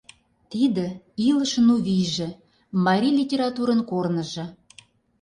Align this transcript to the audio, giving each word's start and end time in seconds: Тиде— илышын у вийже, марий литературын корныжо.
Тиде— 0.51 0.87
илышын 1.27 1.67
у 1.75 1.77
вийже, 1.85 2.29
марий 2.85 3.15
литературын 3.19 3.81
корныжо. 3.89 4.45